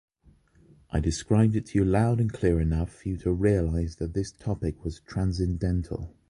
[0.89, 4.31] I described it to you loud and clear enough for you to realize that this
[4.31, 6.15] topic was transcendental.